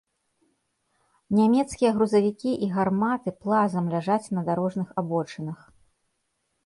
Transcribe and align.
Нямецкія 1.39 1.89
грузавікі 1.99 2.51
і 2.67 2.71
гарматы 2.75 3.29
плазам 3.43 3.85
ляжаць 3.95 4.31
на 4.39 4.49
дарожных 4.49 4.89
абочынах. 5.03 5.59